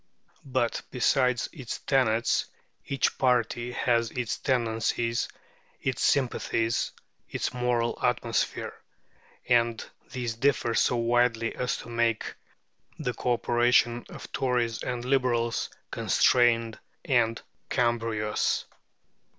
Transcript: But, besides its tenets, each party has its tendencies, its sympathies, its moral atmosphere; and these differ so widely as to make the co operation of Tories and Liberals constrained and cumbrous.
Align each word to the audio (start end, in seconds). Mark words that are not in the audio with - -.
But, 0.47 0.81
besides 0.89 1.47
its 1.53 1.77
tenets, 1.77 2.47
each 2.87 3.19
party 3.19 3.71
has 3.73 4.09
its 4.09 4.39
tendencies, 4.39 5.27
its 5.79 6.01
sympathies, 6.01 6.91
its 7.29 7.53
moral 7.53 7.99
atmosphere; 8.01 8.73
and 9.47 9.85
these 10.11 10.33
differ 10.33 10.73
so 10.73 10.95
widely 10.95 11.55
as 11.55 11.77
to 11.77 11.89
make 11.89 12.33
the 12.97 13.13
co 13.13 13.33
operation 13.33 14.03
of 14.09 14.31
Tories 14.31 14.81
and 14.81 15.05
Liberals 15.05 15.69
constrained 15.91 16.79
and 17.05 17.39
cumbrous. 17.69 18.65